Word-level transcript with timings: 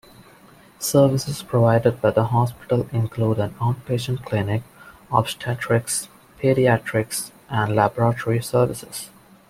Services 0.79 1.43
provided 1.43 2.01
by 2.01 2.09
the 2.09 2.23
hospital 2.23 2.89
include 2.91 3.37
an 3.37 3.51
outpatient 3.59 4.25
clinic, 4.25 4.63
obstetrics, 5.11 6.07
pediatrics, 6.39 7.29
and 7.51 7.75
laboratory 7.75 8.41
services. 8.41 9.11